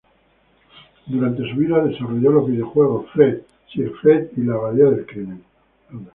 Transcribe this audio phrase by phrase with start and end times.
[1.05, 5.43] Durante su vida desarrolló los videojuegos "Fred", "Sir Fred" y "La abadía del crimen".